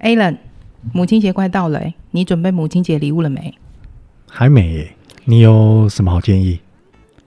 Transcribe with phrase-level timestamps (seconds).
[0.00, 0.36] Alan，
[0.92, 3.54] 母亲节快到了，你准备母亲节礼物了没？
[4.28, 4.88] 还没耶。
[5.24, 6.60] 你有什么好建议？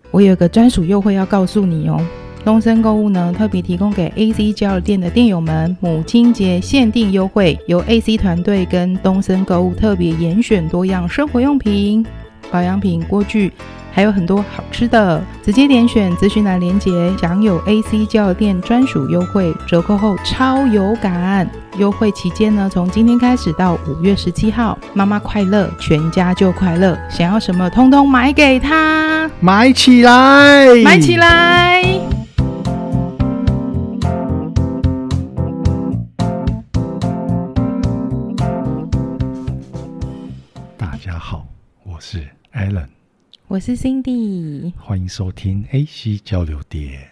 [0.09, 1.99] 我有个专属优惠要告诉你哦。
[2.43, 12.03] 东森购物呢，特别提供给 AC 交流店的店友们母亲节限定优惠，由 AC 团队跟东森购物特别严选多样生活用品、
[12.49, 13.51] 保养品、锅具。
[13.91, 21.47] 还有很多好吃的，直接点选资讯栏连接，享有 AC 交流店专属优惠，折扣后超有感。
[21.77, 26.97] 优惠期间呢，从今天开始到五月十七号，妈妈快乐，全家就快乐。
[27.09, 31.81] 想要什么，通通买给她，买起来，买起来。
[40.77, 41.47] 大家好，
[41.83, 42.87] 我是 Alan。
[43.47, 47.09] 我是 Cindy，欢迎收听 AC 交流点。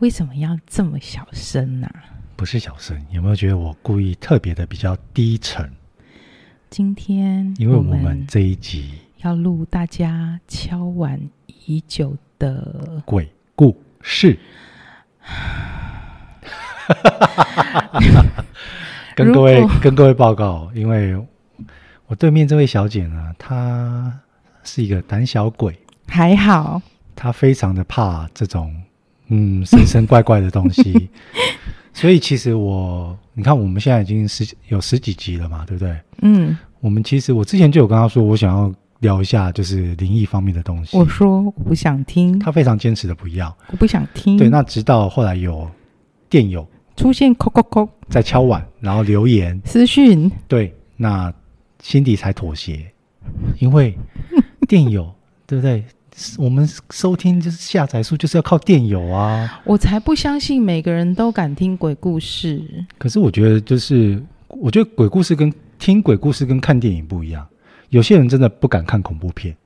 [0.00, 2.19] 为什么要这么小声呢、啊？
[2.40, 5.70] 不是小声，有没有觉得我故意特别的比较低沉？
[6.70, 11.20] 今天因为我们这一集要录大家敲完
[11.66, 14.38] 已久的鬼故事，
[19.14, 21.14] 跟各位跟各位报告，因为
[22.06, 24.18] 我对面这位小姐呢，她。
[24.62, 25.74] 是一个胆小鬼，
[26.06, 26.82] 还好，
[27.16, 28.82] 她非常的怕这种
[29.28, 31.08] 嗯神神怪怪的东西，
[31.92, 35.96] 所以其实我你看我们现在已经十有十几集了嘛，对不对？
[36.22, 40.96] 嗯，我们其实我之前就有跟他说，我想要聊一下就是灵异方面的东西。
[40.96, 44.36] 我说我不想听，他非常坚持的不要，我不想听。
[44.36, 45.70] 对，那直到后来有
[46.28, 51.32] 电友出现，扣扣扣，在敲碗，然后留言私讯，对，那
[51.82, 52.90] 心底才妥协，
[53.58, 53.96] 因为。
[54.68, 55.12] 电友
[55.48, 55.84] 对不对？
[56.38, 59.60] 我们收听就是下载数，就是要靠电友啊！
[59.64, 62.62] 我才不相信每个人都敢听鬼故事。
[62.98, 67.46] 可是我觉得，就是我觉得鬼故事跟听鬼故事跟看电影不一样。
[67.88, 69.56] 有些人真的不敢看恐怖片，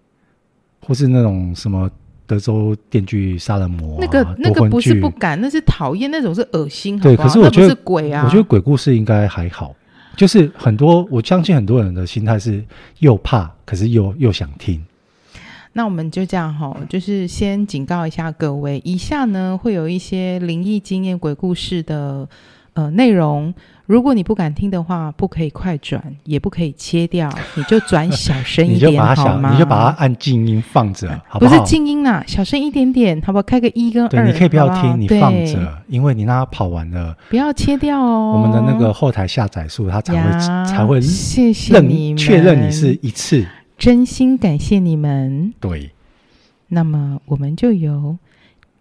[0.80, 1.91] 或是那种什么
[2.27, 6.98] 德州电锯杀人魔、啊、那个那个不是不敢，那是讨厌，那种是恶心。
[6.98, 8.24] 对，可是我觉得是鬼啊。
[8.24, 9.74] 我觉得鬼故事应该还好，
[10.17, 12.64] 就是很多我相信很多人的心态是
[13.01, 14.83] 又怕，可是又又想听。
[15.77, 22.29] 那我们就这样哈，就是先警告一下各位，以下呢会有一些灵异经验、鬼故事的
[22.74, 23.52] 呃内容，
[23.86, 29.52] 如果你不敢听的话，不可以快转，也不可以切掉，你就转小声 一点，好吗？
[29.52, 31.51] 你就把它按静音放着，好不好？
[31.51, 33.42] 不是静音啦，小声一点点，好不好？
[33.42, 38.34] 开个一跟二，对，你可以不要听，好好你放着，因为你让它跑完了，不要切掉哦。
[38.36, 43.45] 我们的那个后台下载数，它才会才会谢谢你确认你是一次。
[43.79, 45.52] 真心感谢你们。
[45.61, 45.90] 对，
[46.68, 48.17] 那么我们就由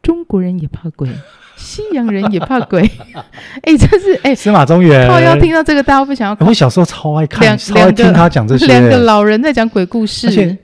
[0.01, 1.09] 中国人也怕鬼，
[1.57, 2.81] 西洋人也怕鬼。
[3.63, 5.07] 哎，这是哎，司马中原。
[5.23, 6.47] 要听到这个，大家不想要。
[6.47, 8.67] 我小时候超爱看，超爱听他讲这些。
[8.67, 10.27] 两个老人在讲鬼故事。
[10.27, 10.57] 而且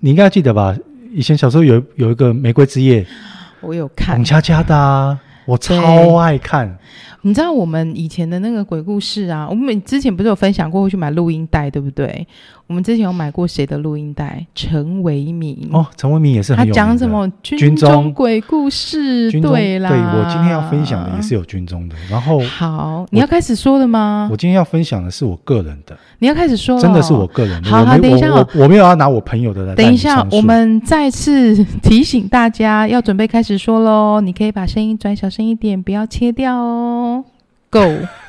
[0.00, 0.76] 你应该记得吧？
[1.12, 3.04] 以前小时候有有一个玫瑰之夜，
[3.60, 4.16] 我有看。
[4.16, 6.78] 澎恰恰的，我超爱看。
[7.22, 9.46] 你知道我们以前的那个鬼故事啊？
[9.50, 12.26] 我们之前不是有分享过会去买录音带，对不对？
[12.70, 14.46] 我们之前有买过谁的录音带？
[14.54, 16.80] 陈维民哦，陈维民也是很有名的。
[16.80, 19.28] 他讲什么军中鬼故事？
[19.40, 21.96] 对啦，对，我今天要分享的也是有军中的。
[22.08, 24.28] 然后好，你要开始说了吗？
[24.30, 25.98] 我今天要分享的是我个人的。
[26.20, 27.68] 你要开始说了，真的是我个人的。
[27.68, 29.74] 好好，等一下，我我没有要拿我朋友的来。
[29.74, 34.20] 等一下，我们再次提醒大家要准备开始说喽。
[34.20, 37.24] 你可以把声音转小声一点，不要切掉哦。
[37.68, 37.80] Go，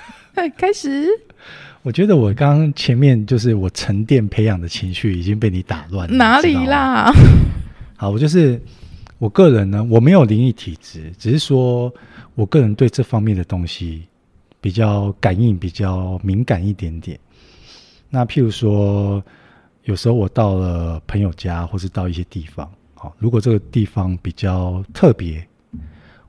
[0.57, 1.05] 开始。
[1.83, 6.15] 我觉得我刚刚前面就是我沉淀培养的情绪已经被你打乱了。
[6.15, 7.11] 哪里啦？
[7.97, 8.61] 好，我就是
[9.17, 11.91] 我个人呢，我没有灵异体质，只是说
[12.35, 14.03] 我个人对这方面的东西
[14.59, 17.19] 比较感应，比较敏感一点点。
[18.09, 19.23] 那譬如说，
[19.85, 25.43] 有时候我到了朋友家，或是到一些地方，好，如果这个地方比较特别，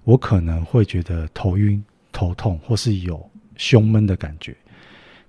[0.04, 1.82] 我可能会觉得头晕。
[2.14, 3.26] 头痛，或是有
[3.56, 4.54] 胸闷的感觉，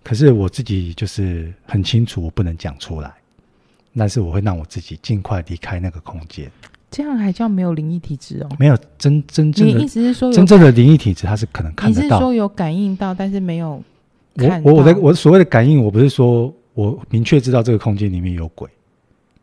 [0.04, 3.12] 可是我自己就是很清楚，我不能讲出来。
[3.96, 6.52] 但是我会让我自己尽快离开那个空间。
[6.90, 8.50] 这样还叫没有灵异体质哦？
[8.60, 12.08] 没有真真正的，你意思是说真正的灵异体质，它是可能看得到。
[12.08, 13.82] 你是说有感应到，但是没有
[14.36, 14.62] 看？
[14.64, 18.70] 我我的我所谓的感应，我不是说我明确知道这个空间里面有鬼，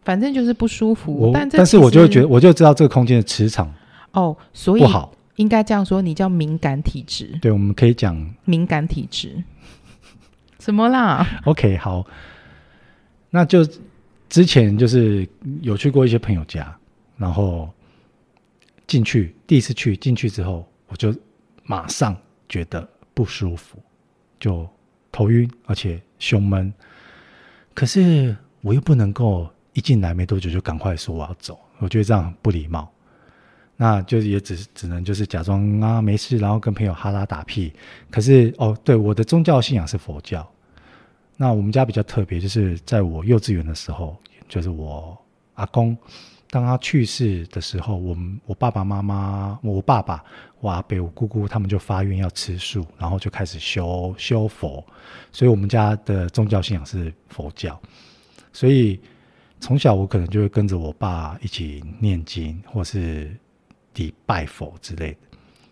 [0.05, 1.31] 反正就是不舒服。
[1.33, 3.73] 但但是我就会觉得，我就知道这个空间的磁场
[4.13, 5.13] 哦，所以不好。
[5.37, 7.39] 应该这样说，你叫敏感体质。
[7.41, 8.15] 对，我们可以讲
[8.45, 9.43] 敏感体质。
[10.61, 12.07] 怎么啦？OK，好。
[13.31, 13.67] 那就
[14.29, 15.27] 之前就是
[15.63, 16.77] 有去过一些朋友家，
[17.17, 17.69] 然后
[18.87, 21.15] 进去第一次去进去之后，我就
[21.65, 22.17] 马上
[22.49, 23.83] 觉得不舒服，
[24.39, 24.69] 就
[25.11, 26.73] 头晕，而且胸闷。
[27.73, 32.93] 可是我又不能够一进来没多久就赶快说我要走，我觉得这样不礼貌。
[33.83, 37.73] 那就也只只能就是假装啊没事，然后跟朋友哈拉打屁。
[38.11, 40.47] 可是哦，对，我的宗教信仰是佛教。
[41.39, 44.15] 那我们家比较特别，就是在我幼稚园的时候，
[44.51, 45.17] 就是我
[45.55, 45.97] 阿公。
[46.51, 50.23] 当他去世的时候，我们我爸爸妈妈、我爸爸、
[50.61, 54.85] 我阿伯、我姑姑，他们就发愿要吃素，然后就开始修修佛。
[55.33, 57.81] 所以，我们家的宗教信仰是佛教。
[58.53, 59.01] 所以，
[59.59, 63.35] 从小我可能就会跟着我爸一起念经，或是
[64.01, 65.19] 礼拜佛之类的。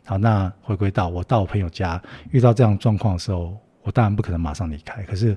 [0.05, 5.37] 好，那回归到我到我朋友家遇到这样状况的时候，我当然不可能马上离开，可是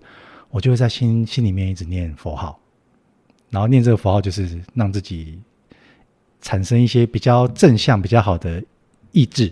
[0.50, 2.60] 我就会在心心里面一直念佛号。
[3.50, 5.38] 然后念这个符号，就是让自己
[6.40, 8.64] 产生一些比较正向、比较好的
[9.12, 9.52] 意志。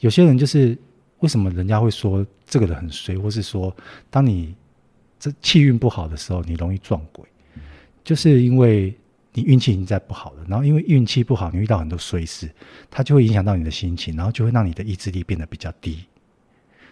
[0.00, 0.76] 有些人就是
[1.18, 3.74] 为什么人家会说这个人很衰，或是说
[4.08, 4.54] 当你
[5.20, 7.22] 这气运不好的时候，你容易撞鬼，
[8.02, 8.96] 就是因为
[9.38, 10.44] 你运气已经在不好了。
[10.48, 12.50] 然后因为运气不好，你遇到很多衰事，
[12.90, 16.04] 它就会影响到你的心情，然后就会让你的意志力变得比较低。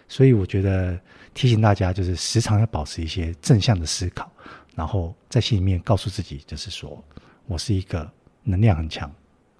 [0.07, 0.97] 所以我觉得
[1.33, 4.31] 提醒大家，就是时常要保持一些正向的思考。
[4.75, 7.03] 然后在心里面告诉自己，就是说
[7.45, 8.09] 我是一个
[8.43, 9.11] 能量很强、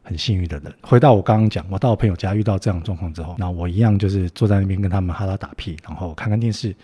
[0.03, 0.73] 很幸运的人。
[0.81, 6.75] 回到我刚刚讲，我到我朋友家遇到这样的状况之后，那我一样就是坐在那边跟他们哈拉打屁，然后看看电视。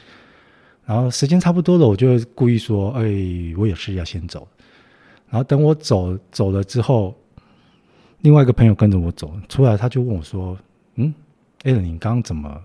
[0.85, 3.03] 然后时间差不多了，我就故意说：“哎，
[3.55, 4.45] 我有事要先走。”
[5.33, 7.15] 然后等我走走了之后，
[8.21, 10.55] 另外一个朋友跟着我走出来，他就问我说
[10.93, 11.11] ：“嗯，
[11.63, 12.63] 艾伦，你刚刚怎么？”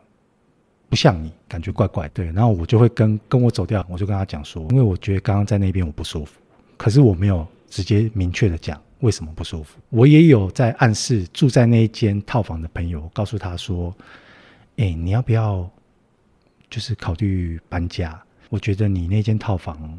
[0.90, 2.06] 不像你，感觉怪怪。
[2.10, 6.38] 对，然后我就会跟跟我走掉，我就跟他讲说，因为我觉得刚刚在那边我不舒服，
[6.76, 9.78] 可是我没有直接明确的讲为什么不舒服。
[9.88, 13.94] 我也有在暗示住在那一间套房的朋友，告诉他说，
[14.76, 15.66] 哎，你要不要
[16.68, 18.22] 就是考虑搬家？
[18.50, 19.98] 我觉得你那间套房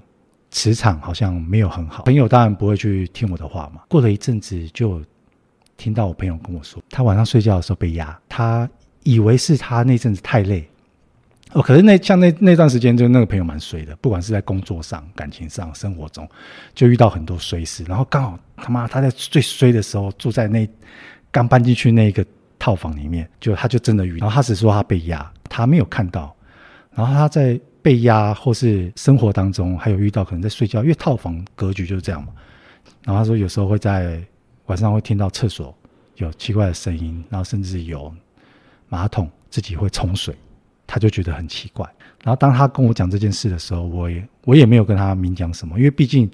[0.52, 2.04] 磁场好像没有很好。
[2.04, 3.82] 朋友当然不会去听我的话嘛。
[3.88, 5.02] 过了一阵子，就
[5.78, 8.70] 听到我朋友跟我说，他晚上睡觉的时候被压，他
[9.04, 10.68] 以为是他那阵子太累。
[11.54, 16.30] 哦，可是那像那那段时间，就那个朋友蛮衰的，不管是在工作上、感情上、生活中，
[16.76, 17.84] 就遇到很多衰事。
[17.88, 20.70] 然后刚好他妈他在最衰的时候住在那
[21.32, 22.24] 刚搬进去那个
[22.60, 24.18] 套房里面，就他就真的晕。
[24.18, 26.36] 然后他只说他被压，他没有看到。
[26.94, 32.34] 然后他在被压或是生活当中，还有遇到可能在睡觉，因为套房格局就是这样嘛。
[33.04, 34.22] 然后他说有时候会在
[34.66, 35.76] 晚上会听到厕所
[36.16, 38.14] 有奇怪的声音，然后甚至有
[38.88, 40.36] 马桶自己会冲水。
[40.92, 41.86] 他就觉得很奇怪，
[42.24, 46.28] 然后当他跟我讲这件事的时候，我也我也没有跟他明讲什么，因为毕竟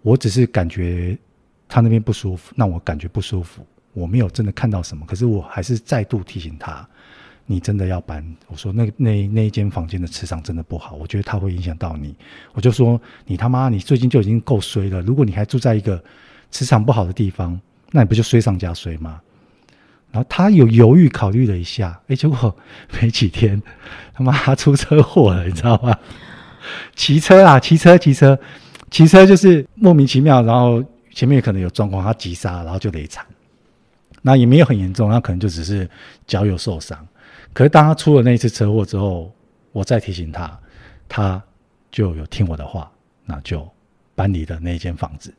[0.00, 1.18] 我只是感觉
[1.66, 5.04] 他那边不舒服，让我感觉不舒服，我没有真的看到什么。
[5.06, 6.88] 可是我还是再度提醒他，
[7.46, 8.24] 你真的要搬。
[8.48, 12.14] 我说那那那一间房间的磁场真的不好，我觉得它会影响到你。
[12.52, 16.02] 我就说你他妈，你最近就已经够衰了，如果你还住在一个
[16.50, 17.58] 磁场不好的地方，
[17.92, 19.20] 那你不就衰上加衰吗？
[20.12, 22.56] 然后他有犹豫考虑了一下，哎，结果
[23.00, 23.62] 没几天，
[24.14, 25.96] 他妈出车祸了，你知道吗？
[26.94, 28.38] 骑车啊，骑车，骑车，
[28.90, 30.82] 骑车就是莫名其妙，然后
[31.12, 33.24] 前面可能有状况，他急刹，然后就雷残。
[34.22, 35.88] 那也没有很严重，那可能就只是
[36.26, 37.06] 脚有受伤。
[37.52, 39.32] 可是当他出了那一次车祸之后，
[39.72, 40.58] 我再提醒他，
[41.08, 41.42] 他
[41.90, 42.90] 就有听我的话，
[43.24, 43.66] 那就
[44.14, 45.32] 搬离了那一间房子。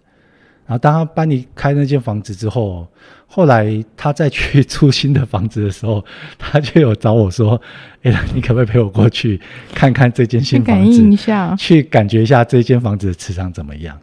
[0.65, 2.85] 然后当他搬离开那间房子之后，
[3.25, 6.03] 后来他再去租新的房子的时候，
[6.37, 7.61] 他就有找我说
[8.03, 9.39] ：“哎，你可不可以陪我过去
[9.73, 10.91] 看看这间新房子？
[10.91, 13.97] 去感应一下，去感觉一下这间房子的磁场怎么样？”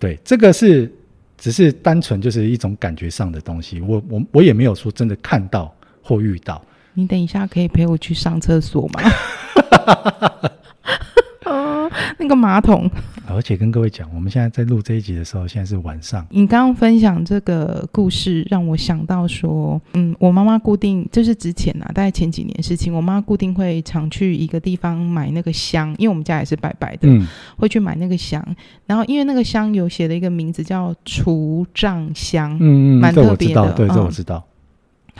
[0.00, 0.90] 对，这个是
[1.36, 3.80] 只是单纯就是一种感觉上的东西。
[3.82, 6.64] 我我我也没有说真的看到或遇到。
[6.94, 9.00] 你等一下可以陪我去上厕所吗？
[12.18, 12.88] 那个马桶，
[13.26, 16.24] 而且跟各位讲，我们现在在录这一集的时候，现在是晚上。
[16.30, 22.94] 你刚刚分享这个故事，让我想到说，嗯，我妈妈固定，就是之前啊，大概前几年的事情。
[22.94, 28.44] 我妈固定会常去一个地方买那个香，因为我们家也是拜拜的，嗯，会去买那个香。
[28.86, 34.36] 然后因为那个香有写了一个名字叫除障香，嗯嗯，蛮特别的，对，这我知道。
[34.36, 34.49] 嗯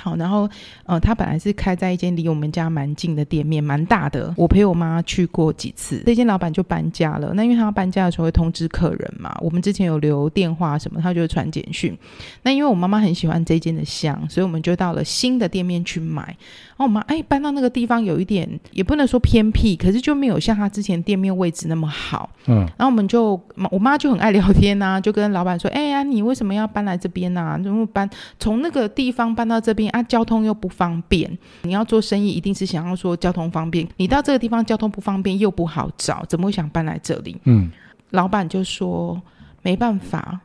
[0.00, 0.48] 好，然后，
[0.84, 4.32] 呃，他本来是开在一间离我们家蛮近的店面，蛮大的。
[4.36, 7.32] 我陪我妈去过几次，这间老板就搬家了。
[7.34, 11.96] 那因为他要搬家的时候会通知客人嘛，我们之前有留电话什么，他就会传简讯。
[12.42, 16.22] 那因为我妈妈很喜欢这间的香，所以我们就到了新的店面去买。
[16.22, 22.30] 然后我妈哎，搬到那个地方有一点，也不能说偏僻，可是就没有像他之前店面位置那么好。
[22.46, 23.38] 嗯，然后我们就，
[23.70, 27.58] 我妈就很爱聊天呐、啊，就跟老板说：“哎呀，你为什么要搬来这边呐、啊？
[27.62, 31.30] 怎么搬从那个地方搬到这边？”啊，交通又不方便。
[31.62, 33.86] 你要做生意，一定是想要说交通方便。
[33.96, 37.36] 你到这个地方交通不方便又不好找，怎么会想搬来这里？
[37.44, 37.70] 嗯，
[38.10, 39.20] 老板就说
[39.62, 40.40] 没办法，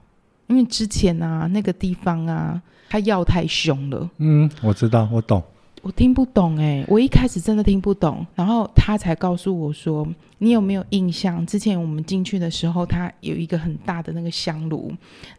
[0.47, 4.09] 因为之前啊那个地方啊，他要太凶了。
[4.17, 5.41] 嗯，我知道，我懂。
[5.85, 10.07] 我听不懂哎，我一开始真的听不懂，然后他才告诉我说
[10.39, 11.45] ：“你有没有印象？
[11.45, 14.91] 之前我们进去的时候，他有一个很大的那个香炉，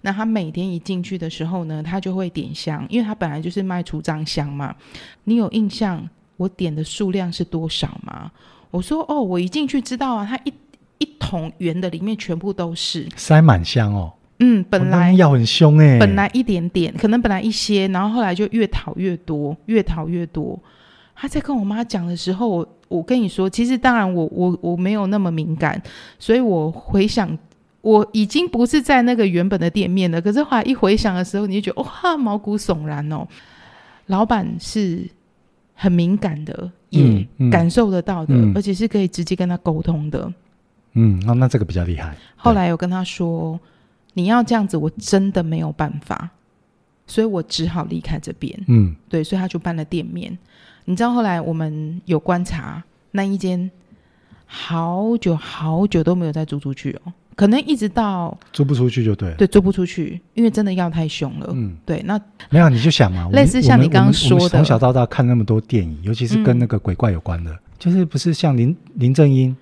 [0.02, 4.72] 那他每天一进去的时候呢，他就会点香，因为他本来就是卖出张香嘛。
[5.24, 8.30] 你有印象我点的数量是多少吗？”
[8.70, 10.52] 我说：“哦，我一进去知道啊，他一
[10.98, 20.60] 一桶圆的里面全部都是塞满香哦。”嗯，本来要很凶哎，本来一点点，可能本来一些，然后后来就越讨越多，越讨越多。
[21.14, 25.80] 他在跟我妈讲的时候，我我跟你说，其实当然我我我没有那么敏感，
[26.18, 27.38] 所以我回想，
[27.80, 30.20] 我已经不是在那个原本的店面了。
[30.20, 33.26] 可是后来一回想的时候，你就觉得哇，毛骨悚然哦。
[34.08, 35.08] 老板是
[35.72, 40.30] 很敏感的，也感受得到的，嗯嗯、而且是可以直接跟他沟通的。
[40.92, 42.14] 嗯，那那这个比较厉害。
[42.36, 43.58] 后来有跟他说。
[44.16, 46.30] 你要这样子，我真的没有办法，
[47.06, 48.58] 所以我只好离开这边。
[48.66, 50.36] 嗯，对，所以他就搬了店面。
[50.86, 53.70] 你知道后来我们有观察那一间，
[54.46, 59.34] 好久好久都没有再租出去哦，可能一直到租不出去就对了。
[59.34, 61.50] 对，租不出去，因为真的要太凶了。
[61.52, 62.18] 嗯，对，那
[62.48, 69.54] 没有你就想嘛，类似像你刚刚说的，从小到大看那么多电影，尤其是跟那个鬼怪有关的，嗯、就是不是像林林正英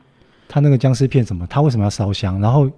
[0.47, 2.41] 他那个僵尸片什么，他为什么要烧香？
[2.41, 2.71] 然后。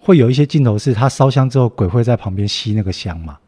[0.00, 3.38] 会有一些镜头是他烧香之后，鬼会在旁边吸那个香嘛？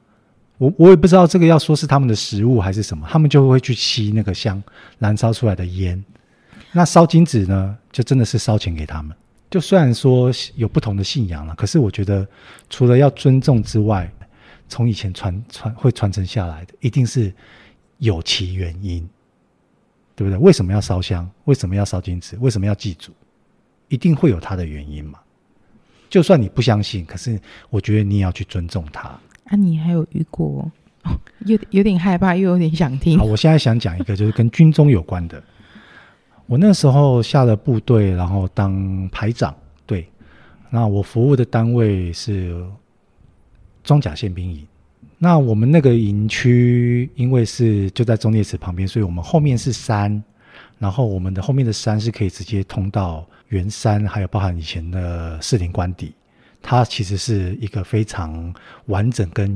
[0.58, 4.62] 我我也不知道这个要说是他们的食物还是什么，他们就会去吸那个香
[4.98, 6.04] 燃烧出来的烟。
[6.70, 9.16] 那烧金纸呢，就真的是烧钱给他们。
[9.50, 12.26] 就虽然说有不同的信仰了，可是我觉得
[12.70, 14.10] 除了要尊重之外，
[14.68, 17.34] 从以前传传会传承下来的，一定是
[17.98, 19.06] 有其原因，
[20.14, 20.38] 对不对？
[20.38, 21.28] 为什么要烧香？
[21.44, 22.36] 为什么要烧金纸？
[22.40, 23.12] 为什么要祭祖？
[23.88, 25.18] 一定会有它的原因嘛？
[26.12, 27.40] 就算你不相信，可是
[27.70, 29.08] 我觉得你也要去尊重他。
[29.44, 30.70] 啊，你还有遇过？
[31.04, 33.18] 哦、有有点害怕，又有点想听。
[33.18, 35.42] 好，我现在想讲一个，就是跟军中有关的。
[36.44, 40.06] 我那时候下了部队，然后当排长，对，
[40.68, 42.62] 那我服务的单位是
[43.82, 44.66] 装甲宪兵营。
[45.16, 50.22] 那我们那个营区，因为是就在中烈祠旁边，所以我们后面是山，
[50.78, 53.26] 然后我们的后面的山是可以直接通到。
[53.52, 56.14] 圆山还有包含以前的士林官邸，
[56.60, 58.52] 它其实是一个非常
[58.86, 59.50] 完整跟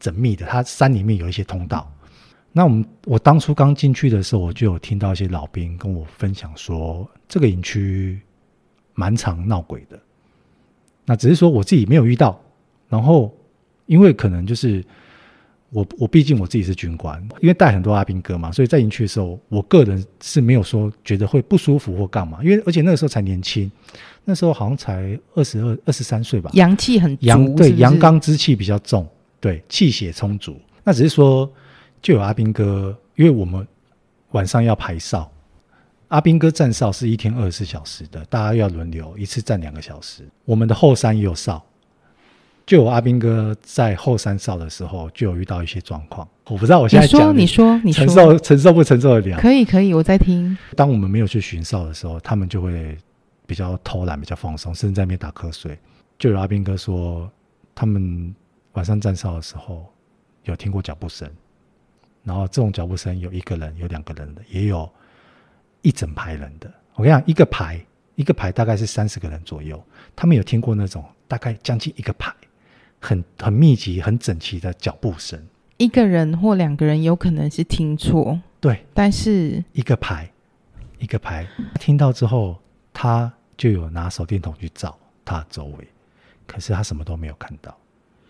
[0.00, 0.44] 缜密的。
[0.46, 1.90] 它山里面有一些通道。
[2.52, 8.20] 那我们我当初刚进去的时候，我就有听到一些老兵跟我分享说，这个营区
[8.94, 9.98] 蛮常闹鬼的。
[11.04, 12.40] 那只是说我自己没有遇到，
[12.88, 13.34] 然后
[13.86, 14.84] 因为可能就是。
[15.70, 23.70] 我我毕竟我自己是军官，因为带很多阿兵哥嘛，所以在营区的时候，我个人是没有说觉得会不舒服或干嘛，因为而且那个时候才年轻，
[24.24, 29.06] 那时候好像才二十二、二十三岁吧，阳气很足，阳对阳刚之气比较重，
[29.38, 30.60] 对气血充足。
[30.82, 31.48] 那只是说，
[32.02, 33.64] 就有阿兵哥，因为我们
[34.32, 35.30] 晚上要排哨，
[36.08, 40.28] 阿兵哥站哨是一天二十四小时的，大家要轮流，一次站两个小时。
[40.44, 41.64] 我们的后山也有哨。
[42.70, 46.28] 就有阿兵哥在后山哨的时候，就有遇到一些状况。
[46.46, 49.40] 我不知道我现在讲，你说，你说，承受承受不承受得了？
[49.40, 50.56] 可以，可以，我在听。
[50.76, 52.96] 当我们没有去巡哨的时候，他们就会
[53.44, 55.76] 比较偷懒，比较放松，甚至在那边打瞌睡。
[56.16, 57.28] 就有阿兵哥说，
[57.74, 58.32] 他们
[58.74, 59.84] 晚上站哨的时候
[60.44, 61.28] 有听过脚步声，
[62.22, 64.88] 然后这种脚步声有一个人，有两个人的，也有
[65.82, 66.72] 一整排人的。
[66.94, 67.84] 我跟你讲，一个排
[68.14, 69.82] 一个排大概是三十个人左右，
[70.14, 72.32] 他们有听过那种大概将近一个排。
[73.00, 75.40] 很很密集、很整齐的脚步声，
[75.78, 80.30] 一个人或两个人有可能是听错，对，但是一个排
[80.98, 81.48] 一个排
[81.80, 82.60] 听到之后，
[82.92, 85.88] 他就有拿手电筒去照他周围，
[86.46, 87.74] 可是他什么都没有看到。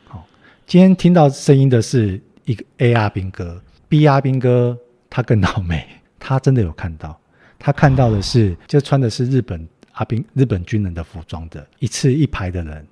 [0.06, 0.24] 好，
[0.66, 4.78] 今天听到声音的是一个 A R 兵哥，B R 兵哥
[5.10, 5.84] 他更倒霉，
[6.20, 7.20] 他真的有看到，
[7.58, 12.86] 他看到的是就穿的是日本阿兵日本军人的服装的一次一排的人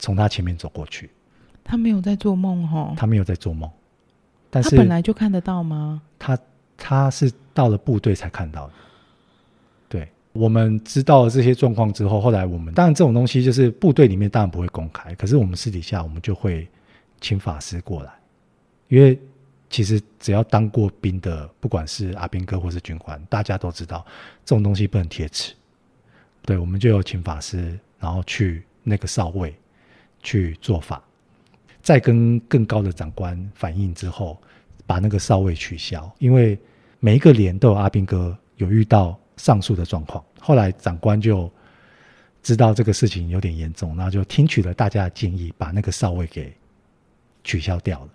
[0.00, 1.08] 从他前面走过去。
[1.70, 3.70] 他没有在做梦哦，他没有在做梦，
[4.50, 6.02] 但是他本来就看得到吗？
[6.18, 6.36] 他
[6.76, 8.72] 他是到了部队才看到的。
[9.88, 16.68] 对，我们知道了这些状况之后，后来我们当然这种东西就是部队里面当然不会公开，可是我们私底下我们就会
[17.20, 18.12] 请法师过来，
[18.88, 19.16] 因为
[19.68, 24.04] 其实只要当过兵的，不管是阿兵哥或是军官，大家都知道
[24.44, 25.54] 这种东西不能贴纸。
[26.42, 29.54] 对，我们就有请法师，然后去那个哨位
[30.20, 31.00] 去做法。
[31.82, 34.36] 再跟更高的长官反映之后，
[34.86, 36.58] 把那个哨位取消，因为
[36.98, 40.22] 每一个连都有阿兵哥有遇到上述的状况。
[40.38, 41.50] 后来长官就
[42.42, 46.52] 知道这个事情有点严重，然后就听取了大家的建议，把那个哨位给
[47.44, 48.08] 取消掉了。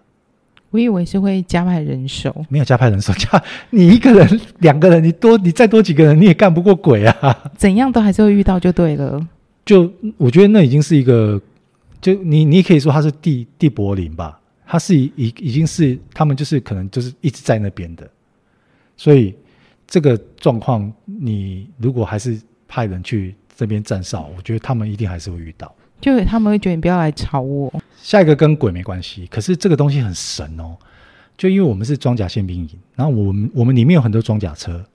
[0.71, 7.51] 我以为是会加派人手，没有加派人手，加你一个人、两个人，你多你再多几个人，你也干不过鬼啊！
[7.55, 9.25] 怎样都还是会遇到就对了。
[9.63, 11.41] 就我觉得那已经是一个，
[12.05, 18.07] 就你你可以说他是地地柏林吧，他是已已经是他们就是可能就是一直在那边的，
[18.95, 19.35] 所以
[19.87, 25.75] 这个状况，你如果还是派人去这边站哨，我觉得他们一定还是会遇到。
[25.99, 27.73] 就他们会觉得你不要来吵我。
[27.97, 30.77] 下一个跟鬼没关系，可是这个东西很神哦。
[31.35, 34.85] 就因为我们是装甲宪兵营，然后我们我们里面有很多装甲车，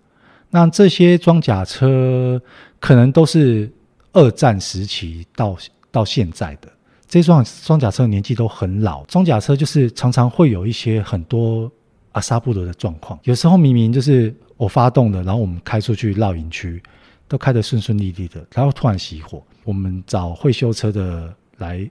[0.50, 2.40] 那这些装甲车
[2.78, 3.68] 可能都是
[4.12, 5.56] 二战时期到
[5.90, 6.70] 到现在的
[7.10, 9.04] 这些装装甲车年纪都很老。
[9.06, 11.70] 装甲车就是常常会有一些很多
[12.12, 16.80] 阿萨布鲁的状况，有时候明明就是我发动的，然后我们开出去绕营区
[17.26, 19.42] 都开得顺顺利利的，然后突然熄火。
[19.64, 21.88] 我们找会修车的来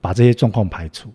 [0.00, 1.12] 把这些状况排除。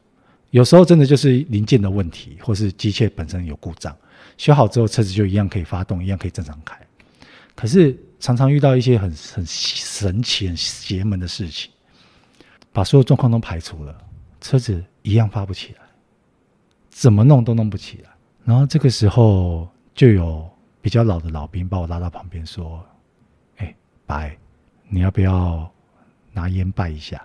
[0.51, 3.96] 有时候真的就是零件的问题，或是机械本身有故障，
[4.38, 6.75] 修好之后车子就一样可以发动，一样可以正常开。
[7.56, 11.70] 可是常常遇到一些很很神奇、很邪门的事情，
[12.72, 13.98] 把所有状况都排除了，
[14.42, 15.82] 车子一样发不起来，
[16.90, 18.10] 怎么弄都弄不起来。
[18.46, 20.50] 然后这个时候就有
[20.82, 22.84] 比较老的老兵把我拉到旁边说
[23.58, 24.38] ：“哎，白，
[24.88, 25.70] 你要不要？”
[26.32, 27.22] 拿烟拜一下，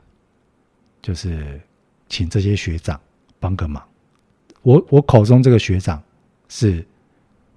[1.02, 1.60] 就是
[2.08, 2.98] 请这些学长
[3.38, 3.86] 帮个忙。
[4.62, 6.02] 我我口中这个学长
[6.48, 6.84] 是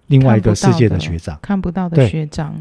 [0.07, 2.53] 另外一个世界的学长，看不到的学长。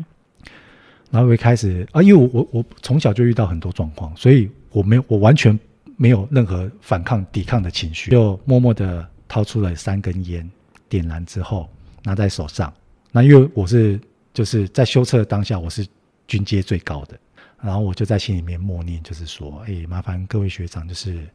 [1.11, 5.59] 然后我一开始啊，因为我我我从小就遇到很多状况，所以我没有我完全
[5.97, 10.47] 没有任何反抗抵抗的情绪，就默默的掏出了三根烟，
[10.87, 11.66] 点燃之后
[12.02, 12.71] 拿在手上。
[13.11, 13.99] 那因为我是
[14.35, 15.87] 就是在修车的当下，我是
[16.28, 17.18] 军阶最高的。
[17.59, 21.26] 然后我就在心里面默念，就是说，哎，麻烦各位学长，就是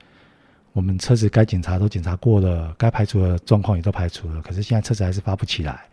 [0.71, 5.89] 我们车子该检查都检查过了，该排除的状况也都排除了，可是现在车子还是发不起来，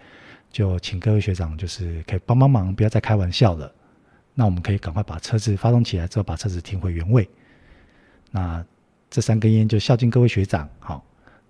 [0.53, 3.73] 就请各位学长就是可以帮帮忙，不要再开玩笑了。
[4.35, 7.27] 那我们可以赶快把车子发动起来之后，把车子停回原位。
[8.31, 8.65] 那
[9.11, 10.69] 这三根烟就孝敬各位学长。
[10.79, 11.05] 好，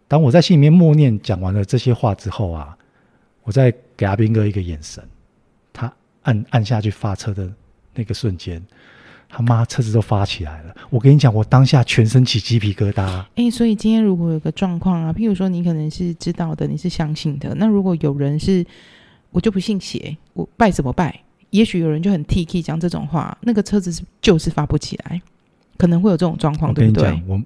[0.06, 2.76] 当我在心里面默念讲完了这些话之后啊，
[3.42, 5.02] 我再给阿斌哥一个眼神，
[5.72, 7.52] 他按按下去发车的。
[7.94, 8.64] 那个瞬间，
[9.28, 10.76] 他妈车子都发起来了。
[10.88, 13.24] 我跟你讲，我当下全身起鸡皮疙瘩。
[13.34, 17.52] 哎、所以今天如果有个状况啊，譬如说你可能是知道的，你是相信的。
[17.56, 18.64] 那如果有人是，
[19.32, 21.20] 我就不信邪，我拜怎么拜？
[21.50, 25.20] 也许有人就很 T K 讲这种话，那个车子是就是发不起来，
[25.78, 27.22] 可能会有这种状况，对不对？
[27.26, 27.40] 我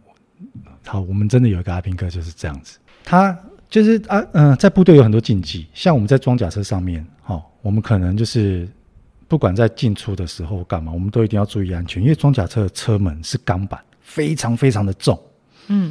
[0.84, 3.38] 好，我们真的有一个阿兵哥就是这样子，他
[3.70, 8.68] 就是啊嗯、呃，在部队有很多禁忌，像我们在装甲车上面，哈、哦，我们可能就是。
[9.28, 15.18] 不管在进出的时候干嘛，我们都一定要注意安全，因为装甲车的车门是钢板，非常非常的重。
[15.68, 15.90] 嗯，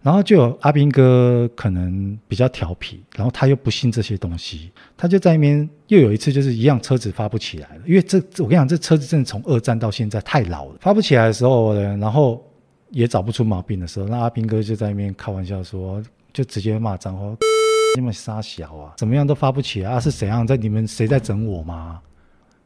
[0.00, 12.42] 然后就有阿兵哥可能比较调皮，然后他又不信这些东西，他就在那边又有一次就是一样车子发不起来了，因为这我跟你讲，这车子真的从二战到现在太老了，发不起来的时候呢，然后
[12.90, 17.36] 也找不出毛病的时候，那阿兵哥就在那边开玩笑说，就直接骂脏话，
[17.96, 22.00] 你们傻小啊，怎么样都发不起来啊，是怎样在你们谁在整我吗？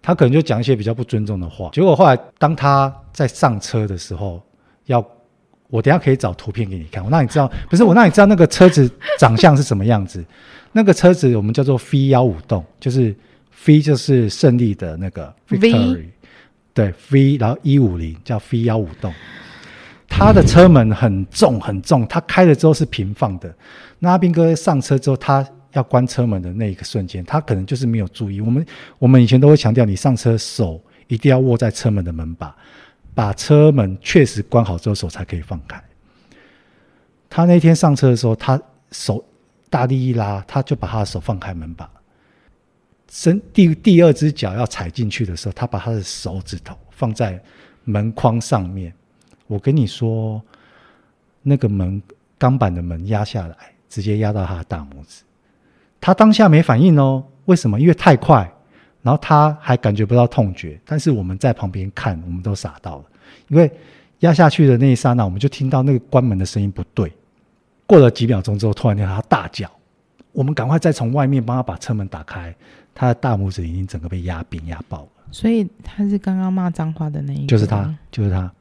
[0.03, 4.43] 他可能就讲一些比较不尊重的话，结果后来当他在上车的时候，
[4.87, 5.01] 要
[5.73, 10.23] 我等下可以找图片给你看，我让你知道，不是我让你知道那个车子长相是什么样子。
[10.73, 13.15] 那个车子我们叫做 V 幺五栋，就是
[13.65, 16.09] V 就是胜利的那个 Victory，v?
[16.75, 19.11] 对 V，然后一五零叫 V 幺五栋。
[20.09, 23.55] 他的车门很重很重，他开了之后是平放的。
[24.01, 25.45] 那阿斌哥上车之后，他。
[25.73, 28.43] 要关车门的那一个瞬间，他可能就是没有注意。
[28.43, 28.67] 我们
[28.99, 32.55] 我们以前都会强调，你上车手一定要握在车门的门把，
[33.15, 35.83] 把车门确实关好之后，手才可以放开。
[37.29, 39.25] 他那天上车的时候，他手
[39.71, 41.91] 大力一拉，他就把他的手放开门把，
[43.11, 47.43] 伸第第二只脚要踩进去的时候，他把他的手指头放在
[47.85, 48.93] 门框上面。
[49.47, 50.43] 我跟你说，
[51.43, 52.03] 那个门
[52.39, 53.57] 钢板的门压下来，
[53.89, 55.23] 直接压到他的大拇指。
[56.01, 57.81] 他当下没反应哦，为什么？
[57.81, 58.51] 因为太快，
[59.03, 60.81] 然后他还感觉不到痛觉。
[60.85, 63.05] 但是我们在旁边看，我们都傻到了，
[63.49, 63.71] 因为
[64.21, 67.13] 压下去的那一刹那，我们就听到那个关门的声音不对。
[67.87, 69.71] 过了几秒钟之后，突然间他大叫，
[70.33, 72.55] 我们赶快再从外面帮他把车门打开。
[72.95, 75.09] 他的大拇指已经整个被压扁、压爆了。
[75.31, 78.53] 所以他是刚刚骂脏话的那一个，就是他，就是他，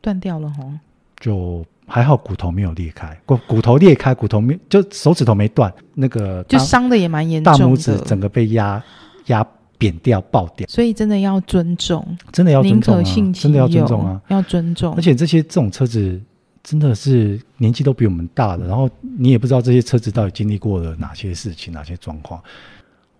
[0.00, 0.72] 断掉了吼，
[1.20, 8.82] 就还好骨头没有裂开，骨骨头裂开，骨头没就手指头没断，那个就伤的也蛮严重的，大拇指整个被压
[9.26, 9.46] 压
[9.78, 10.66] 扁掉爆掉。
[10.68, 14.94] 所以真的要尊重，真的要尊重啊，真的要尊重啊，要尊重。
[14.94, 16.20] 而且这些这种车子
[16.62, 22.42] 真的是年纪都比我们大了，然后你也不知道这些车子到底经历过了哪些事情，哪些状况。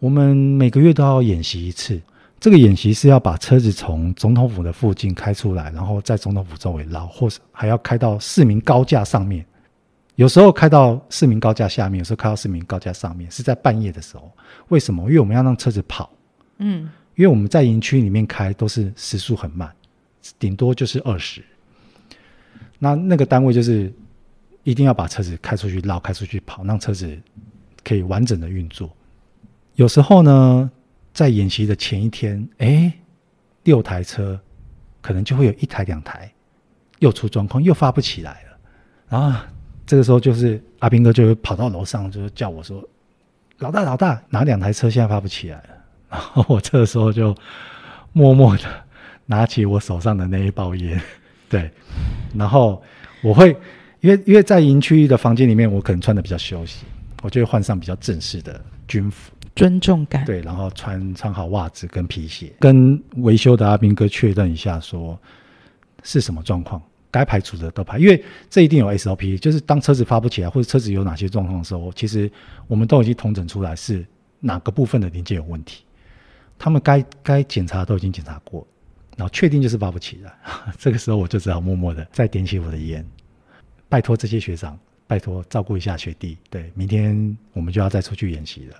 [0.00, 2.00] 我们每个月都要演习一次。
[2.40, 9.44] 这个演习是要把车子从总统府的附近开出来，然后在总统府周围绕，或是还要开到市民高架上面。
[10.14, 14.30] 有时候开到市民高架下面，有时候开到市民高架上面，是在半夜的时候。
[14.68, 15.02] 为什么？
[15.08, 16.08] 因为我们要让车子跑。
[16.58, 19.72] 嗯，因为我们在营区里面开都是时速很慢，
[20.38, 21.42] 顶多就是二十。
[22.78, 23.92] 那那个单位就是
[24.62, 27.18] 一定要把车子开出去绕，开出去跑，让车子
[27.82, 28.94] 可以完整的运作。
[29.74, 30.70] 有时候呢。
[31.10, 32.92] 在演习的前一天，哎，
[33.64, 34.40] 六台车
[35.00, 36.30] 可能就会有一台两台
[37.00, 38.58] 又出状况，又发不起来了。
[39.08, 39.40] 然后
[39.84, 42.88] 这个时候就是阿兵哥就会跑到楼上，就叫我说
[43.58, 45.68] ：“老大，老大，哪两台车现在发不起来了？”
[46.08, 47.34] 然后我这个时候就
[48.12, 48.64] 默默的
[49.26, 51.00] 拿起我手上的那一包烟，
[51.48, 51.70] 对，
[52.34, 52.82] 然后
[53.22, 53.56] 我会
[54.00, 56.84] 因为因为在营区的房间里面，我可能穿的比较休息，
[57.22, 59.32] 我就会换上比较正式的军服。
[59.56, 65.18] 尊重感，对，然后穿穿好袜子跟皮鞋，跟维修的阿兵哥确认一下，说
[66.04, 72.30] 是什么状况，该排除的都排，因为这一定有 SOP，就是当车子发不起来或者车子有哪些状况的时候，其实
[72.68, 74.06] 我们都已经统整出来是
[74.38, 75.82] 哪个部分的零件有问题，
[76.58, 78.66] 他们该该检查都已经检查过，
[79.16, 80.34] 然后确定就是发不起了，
[80.78, 83.04] 这个时候我就只好默默的再点起我的烟，
[83.88, 88.76] 拜托这些学长，拜托照顾一下学弟，对，明天我们就要再出去演习了。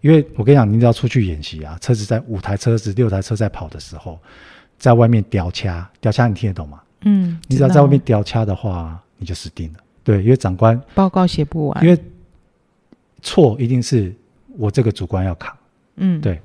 [0.00, 4.20] 因为我跟你讲，你只要出去演习啊，车子在五台车子、六台车在跑的时候，
[4.78, 6.82] 在外面吊掐，吊掐你听得懂吗？
[7.06, 9.78] 嗯，你只要在外面吊掐的话，你就死定了。
[10.02, 11.98] 对，因为长官报告写不完，因为
[13.22, 14.14] 错一定是
[14.58, 15.56] 我这个主观要扛。
[15.96, 16.38] 嗯，对，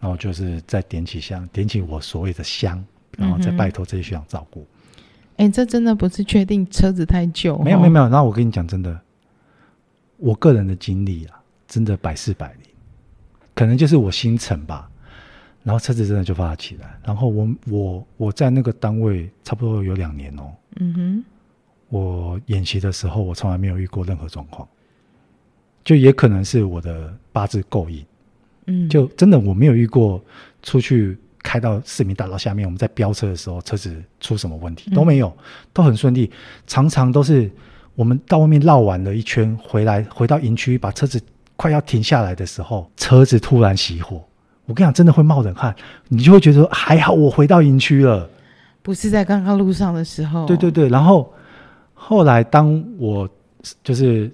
[0.00, 2.82] 然后就是再点起香，点起我所谓的香，
[3.18, 4.66] 然后再拜托这些学长照顾。
[5.36, 7.58] 哎、嗯，这真的不是确定车子太旧？
[7.58, 8.08] 没有没有没有。
[8.08, 8.98] 然后我跟你讲，真的，
[10.16, 12.62] 我个人的经历啊，真的百试百灵。
[13.54, 14.90] 可能就是我心诚吧，
[15.62, 16.98] 然后车子真的就发了起来。
[17.04, 20.50] 然后我我我在那个单位差不多有两年哦。
[20.76, 21.24] 嗯哼。
[21.90, 24.68] 我演习的时候，我从来没有遇过任何状况，
[25.82, 28.06] 就也可能是我的八字够硬。
[28.70, 28.88] 嗯。
[28.88, 30.22] 就真的我没有遇过
[30.62, 35.36] 出去开到市民大道下面，我们在飙车的时候，车子出什么问题都没有，
[35.72, 36.30] 都很顺利。
[36.66, 37.50] 常常都是
[37.94, 41.20] 我们到外面绕完了一圈回来，回到营区把车子。
[41.56, 44.24] 快要停下来的时候，车子突然熄火。
[44.64, 45.76] 我跟你讲，真的会冒冷汗，
[46.08, 48.26] 你就会觉得说还好我回到营区了，
[48.80, 50.46] 不是在刚刚路上的时候。
[50.46, 51.30] 对对对，然后
[51.92, 53.28] 后来当我
[53.84, 54.32] 就是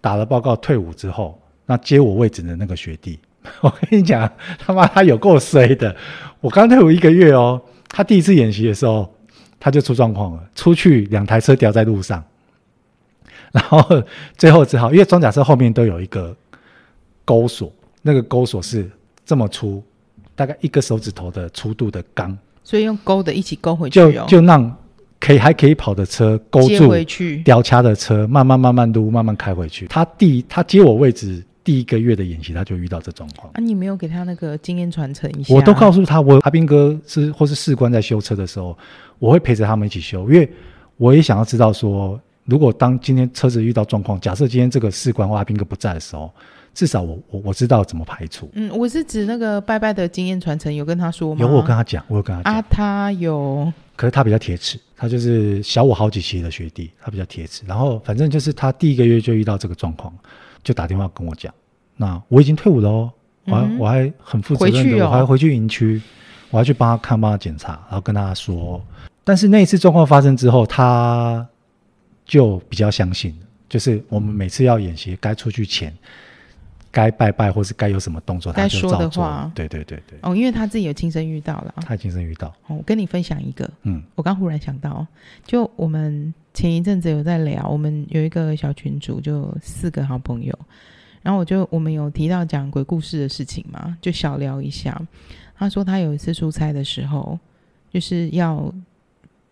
[0.00, 3.18] 打了报告退伍之后，那接我位置的那个学弟，
[3.60, 5.94] 我跟你讲，他妈他有够衰的。
[6.40, 9.14] 我刚退伍一个月哦，他第一次演习的时候，
[9.60, 12.24] 他就出状况了，出去两台车掉在路上，
[13.52, 14.02] 然后
[14.36, 16.34] 最后只好因为装甲车后面都有一个。
[17.26, 18.86] 钩锁，那个钩锁是
[19.24, 19.82] 这么粗，
[20.34, 24.76] 大概一个手指头的粗度的钢，所以用钩的一起钩回去，哦，就就让
[25.18, 29.86] 可以还可以跑的车钩住回去，吊掐的车慢慢慢慢撸，慢慢开回去。
[29.86, 33.50] 他第他接我位置第一个月的演习，他就遇到这状况。
[33.54, 35.54] 啊，你没有给他那个经验传承一下？
[35.54, 38.76] 我都告诉他，我阿斌哥是或是士官在修车的时候，
[39.18, 40.48] 我会陪着他们一起修，因为
[40.98, 46.30] 我也想要知道说，如果当今天车子遇到状况，假设今天这个士官或阿斌哥不在的时候。
[46.74, 48.50] 至少我我我知道怎么排除。
[48.54, 51.40] 嗯，我是指那个拜拜的经验传承，有跟他说吗？
[51.40, 52.52] 有，我跟他讲，我有跟他讲。
[52.52, 53.72] 啊，他有。
[53.94, 57.62] 可是他比较铁齿，他就是小我好几期的学弟，他比较铁齿。
[57.64, 60.12] 然后反正就是他第一个月就遇到这个状况，
[60.64, 61.54] 就打电话跟我讲。
[61.96, 63.12] 那我已经退伍了哦，
[63.44, 66.02] 我还、嗯、我还很负责任的，哦、我还回去营区，
[66.50, 68.82] 我还去帮他看，帮他检查，然后跟他说。
[69.22, 71.46] 但是那一次状况发生之后，他
[72.24, 75.96] 就比较相信，就是我们每次要演习，该出去前。
[76.94, 78.90] 该拜拜，或是该有什么动作，他就照做。
[78.92, 80.16] 该说的话，对对对对。
[80.22, 81.74] 哦，因为他自己有亲身遇到了。
[81.84, 82.46] 他亲身遇到。
[82.68, 83.68] 哦，我跟你分享一个。
[83.82, 84.00] 嗯。
[84.14, 85.04] 我刚忽然想到，
[85.44, 90.56] 就我们前一阵子有在聊，我们有一个小群主，就四个好朋友，
[91.20, 94.96] 然后我就我们有提到讲鬼故事的事情嘛，就小聊一下。
[95.56, 97.36] 他说他有一次出差的时候，
[97.92, 98.72] 就是要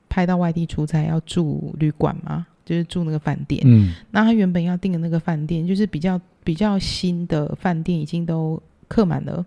[0.09, 2.47] 派到外地出差，要住旅馆嘛。
[2.65, 9.45] 就是住那个饭店，嗯，那他原本要订的那个饭店，就是比较比较新的饭店，已经都客满了。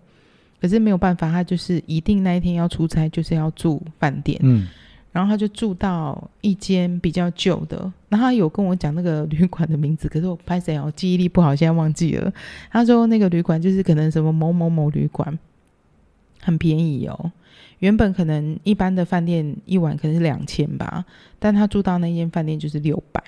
[0.60, 4.66] 可是没有办法，他就是一定那一天要出差，就是要住饭店，嗯。
[5.12, 12.30] 然后他就住到一间比较旧的，然后他有跟我讲那个旅馆的名字，可是我拍谁哦，记忆力不好，现在忘记了。
[12.70, 15.38] 他说那个旅馆就是可能什么某某某旅馆，
[16.42, 17.32] 很便宜哦。
[17.78, 21.06] 原本可能一般的饭店一晚可能是两千吧，
[21.38, 23.22] 但他住到那间饭店就是六百，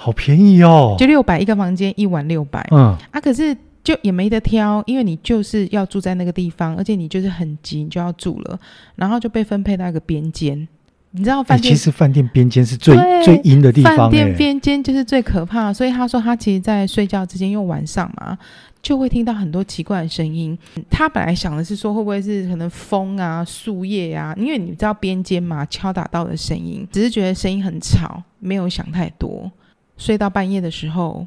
[0.00, 2.64] 好便宜哦，就六百一个房间，一晚六百。
[2.70, 8.58] 嗯啊，可是就也没得挑，因为你就是要住在那个地方，而且你就是很急，你就要住了，
[8.94, 10.68] 然后就被分配到一个边间。
[11.10, 15.72] 你知道饭店、欸、其实饭店边间是最最阴的地方，饭店边间就是最可怕。
[15.72, 18.38] 所以他说他其实，在睡觉之间，因为晚上嘛，
[18.82, 20.56] 就会听到很多奇怪的声音。
[20.90, 24.34] 他本来想的是说，会不会是可能风啊、树叶啊？
[24.36, 29.50] 因为你知道边间嘛，敲打到的声音，只是觉得声音很吵，没有想太多。
[29.98, 31.26] 睡到半夜的时候，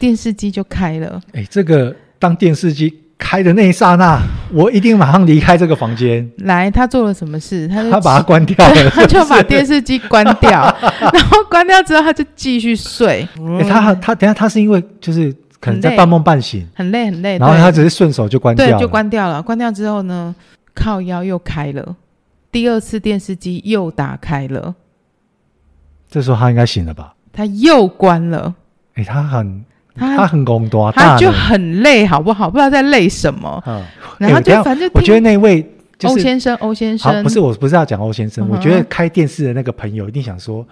[0.00, 1.22] 电视机就开了。
[1.32, 2.92] 哎、欸，这个当电视机。
[3.22, 4.18] 开的那一刹那，
[4.50, 6.26] 我一定马上离开这个房间。
[6.38, 7.68] 来，他做了什么事？
[7.68, 8.90] 他就他把它关掉了是是？
[8.96, 10.62] 他就把电视机关掉，
[11.12, 13.28] 然后关掉之后，他就继续睡。
[13.58, 19.42] 欸、他他等下他是因为就是可能在半梦半醒，很累很累，然后他只是顺手就关掉了，对，就关掉了。
[19.42, 20.34] 关掉之后呢，
[20.74, 21.94] 靠腰又开了，
[22.50, 24.74] 第二次电视机又打开了。
[26.10, 27.12] 这时候他应该醒了吧？
[27.40, 28.54] 他又关了。
[28.94, 29.64] 哎、欸，他很。
[29.96, 32.48] 他，他很工多，他就很累，好不好？
[32.48, 33.62] 不知道在累什么。
[33.66, 33.82] 嗯，
[34.18, 35.68] 然后就反正我觉得那位
[36.04, 38.48] 欧先生，欧先生不是，我不是要讲欧先生、嗯。
[38.48, 40.64] 我觉得开电视的那个朋友一定想说：“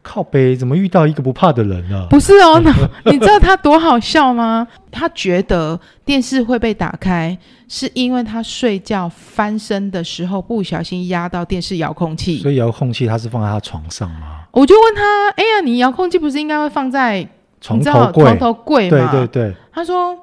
[0.00, 2.62] 靠北，怎么遇到一个不怕的人呢？”不是哦，
[3.04, 4.66] 你知道他多好笑吗？
[4.90, 7.36] 他觉得电视会被打开，
[7.68, 12.38] 是因为他睡觉翻身的时候不小心压到电视遥控器。
[12.38, 14.39] 所以遥控器他是放在他床上吗？
[14.52, 17.28] 我就问他：“哎呀，你遥控器不是应该会放在？”
[17.62, 19.54] 床头柜，床头柜嘛，对对对。
[19.70, 20.18] 他说：“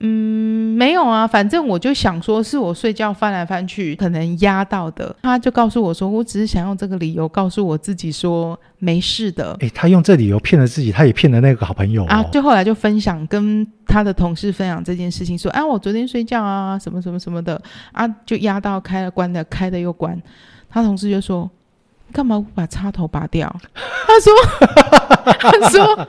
[0.00, 12.22] 嗯，没有啊，反正我就想说是我睡觉翻来翻去，可能压到的。”他就告诉我说：“我只是想用这个理由告诉我自己说没事的。”哎，他用这理由骗了自己，他也骗了那个好朋友、哦、啊。
[12.24, 17.58] 就后来就分享跟他的同事分享这件事情，说：“啊，我昨天睡觉啊，什么什么什么的
[17.92, 20.20] 啊，就压到开了关的，开的又关。”
[20.68, 21.50] 他同事就说
[22.12, 23.52] ：“干嘛不把插头拔掉？”
[24.06, 24.32] 他说
[25.60, 26.08] ：“他说。”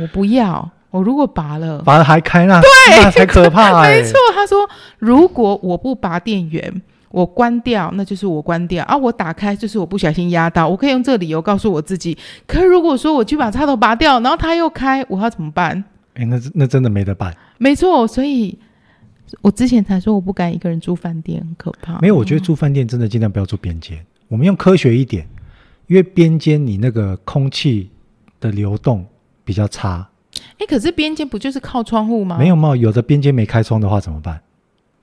[0.00, 2.68] 我不要，我如果拔了， 拔了还开那，对，
[3.02, 3.90] 那才可怕、欸。
[3.90, 4.66] 没错，他说，
[4.98, 12.16] 如果我不拔电源，我关掉，那就是我关掉啊，我打开就是我不小心压到，我可以用这个理由告诉我自己。
[12.46, 15.84] 可是如果说我去把插头拔掉，然后他又开，我要怎么办？
[16.14, 17.36] 哎、欸，那那真的没得办。
[17.58, 18.58] 没错，所以
[19.42, 21.98] 我之前才说我不敢一个人住饭店，很可怕。
[22.00, 24.02] 没有，我觉得住饭店真的尽量不要住边间。
[24.28, 25.26] 我们用科学一点，
[25.92, 27.90] 因为边间你那个空气
[28.40, 29.06] 的流动。
[29.44, 30.08] 比较差，
[30.52, 32.38] 哎、欸，可是边间不就是靠窗户吗？
[32.38, 34.40] 没有嘛，有的边间没开窗的话怎么办？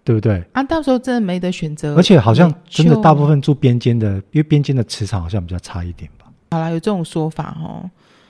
[0.02, 0.42] 对不对？
[0.54, 1.94] 啊，到时候真的没得选择。
[1.98, 6.26] 而且好像真的大部分住边间的，因为边间的磁场好像比较差一点吧。
[6.52, 7.84] 好啦，有这种说法哦。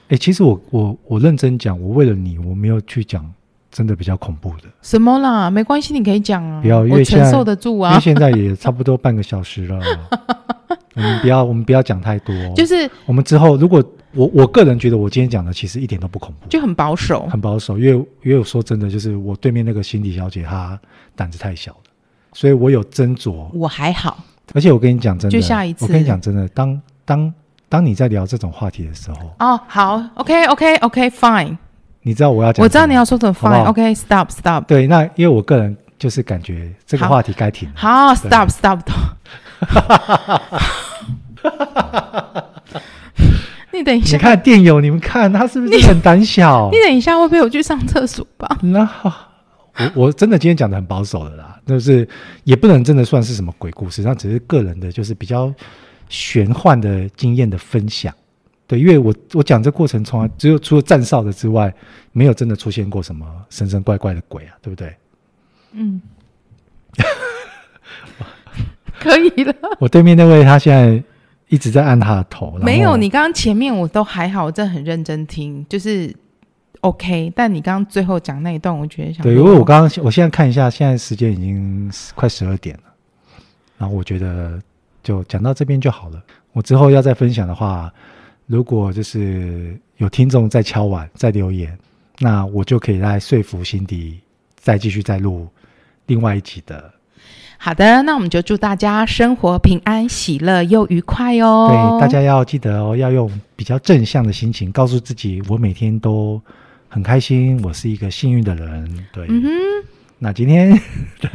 [0.07, 3.31] 哎、欸，其实我我我认真讲，我为了你，我没有去讲
[3.71, 4.63] 真的比较恐怖的。
[4.81, 5.51] 什么啦？
[5.51, 6.59] 没关系，你可以讲啊。
[6.59, 7.91] 不要，因为承受得住啊。
[7.91, 9.79] 因为现在也差不多半个小时了，
[10.95, 12.35] 我们不要，我们不要讲太多。
[12.55, 13.83] 就是我们之后如果。
[14.15, 17.77] 我我个人觉得，我今天讲的其实一点都不恐怖，就很保守，很保守。
[17.77, 17.91] 因为
[18.23, 20.79] 因为我说真的，就是我对面那个心理小姐，她
[21.15, 21.77] 胆子太小了，
[22.33, 23.47] 所以我有斟酌。
[23.53, 24.17] 我还好，
[24.55, 27.31] 而且我跟你讲真的，就下一次，我跟你讲真的，当当
[27.69, 31.55] 当你在聊这种话题的时候，哦，好，OK OK OK Fine，
[32.01, 34.65] 你知道我要讲，我知道你要说什么，Fine，OK Stop Stop。
[34.65, 37.75] 对，那因为我个人就是感觉这个话题该停了。
[37.77, 38.79] 好，Stop Stop。
[43.71, 46.69] 你等一下，你看电友，你们看他是不是很胆小？
[46.71, 48.57] 你等一下，会陪我去上厕所吧？
[48.61, 48.81] 那
[49.77, 52.07] 我我真的今天讲的很保守的啦，就是
[52.43, 55.53] 也不能真的算是什么鬼故事，那只是个人的，就是比较
[56.09, 58.13] 玄幻的经验的分享。
[58.67, 61.73] 对，因为我我讲这过程从来只有除了站哨的之外，
[62.11, 64.93] 没有真的出现过什么神神怪怪的鬼啊，对不对？
[65.71, 66.01] 嗯，
[68.99, 69.55] 可以了。
[69.79, 71.03] 我对面那位他现在。
[71.51, 72.95] 一直在按他的头，没有。
[72.95, 76.15] 你刚刚前面我都还好，我真的很认真听，就是
[76.81, 77.33] OK。
[77.35, 82.83] 但你刚刚最后讲那一段，我觉得想对，因为我刚刚我现在看一下，现在时间已经快十二点了，
[83.79, 84.61] 然后我觉得
[85.01, 86.21] 就讲到这边就好了。
[86.53, 87.91] 我之后要再分享的话，
[88.45, 91.75] 如果就是有听众在敲碗、在留言，
[92.19, 94.19] 那我就可以来说服辛迪，
[94.55, 95.47] 再继续再录
[96.05, 96.93] 另外一集的。
[97.61, 101.67] 好的，那我们就祝大家生活平安、喜乐又愉快哦。
[101.99, 106.41] 对，大家要记得哦，要用比较正向的心情告诉自己，我每天都
[106.87, 108.89] 很开心，我是一个幸运的人。
[109.11, 109.49] 对，嗯哼。
[110.21, 110.77] 那今天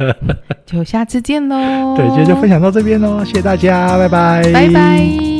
[0.65, 1.95] 就下次见喽。
[1.95, 5.34] 对，今天就分享到这边喽，谢谢大家，拜拜，拜拜。